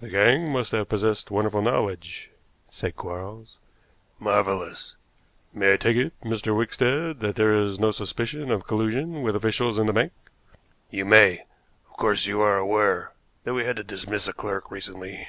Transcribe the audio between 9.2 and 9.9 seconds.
with officials in